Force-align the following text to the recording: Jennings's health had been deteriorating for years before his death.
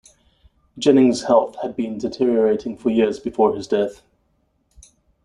Jennings's 0.79 1.27
health 1.27 1.57
had 1.61 1.75
been 1.75 1.99
deteriorating 1.99 2.75
for 2.75 2.89
years 2.89 3.19
before 3.19 3.55
his 3.55 3.67
death. 3.67 4.01